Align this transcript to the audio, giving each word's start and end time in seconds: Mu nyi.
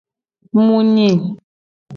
Mu 0.63 0.75
nyi. 0.93 1.09